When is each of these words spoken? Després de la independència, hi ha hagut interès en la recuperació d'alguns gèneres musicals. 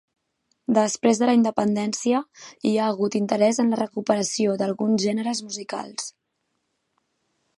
Després 0.77 1.19
de 1.23 1.27
la 1.29 1.35
independència, 1.39 2.21
hi 2.69 2.71
ha 2.77 2.87
hagut 2.93 3.17
interès 3.19 3.61
en 3.65 3.69
la 3.75 3.79
recuperació 3.81 4.57
d'alguns 4.63 5.07
gèneres 5.07 5.43
musicals. 5.51 6.11